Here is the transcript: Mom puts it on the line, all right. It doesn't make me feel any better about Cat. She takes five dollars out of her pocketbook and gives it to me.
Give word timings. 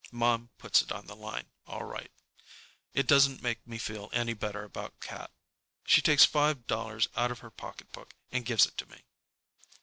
Mom 0.11 0.49
puts 0.57 0.81
it 0.81 0.91
on 0.91 1.05
the 1.05 1.15
line, 1.15 1.51
all 1.67 1.83
right. 1.83 2.11
It 2.95 3.05
doesn't 3.05 3.43
make 3.43 3.67
me 3.67 3.77
feel 3.77 4.09
any 4.13 4.33
better 4.33 4.63
about 4.63 4.99
Cat. 4.99 5.29
She 5.85 6.01
takes 6.01 6.25
five 6.25 6.65
dollars 6.65 7.07
out 7.15 7.29
of 7.29 7.41
her 7.41 7.51
pocketbook 7.51 8.15
and 8.31 8.43
gives 8.43 8.65
it 8.65 8.77
to 8.77 8.87
me. 8.87 9.03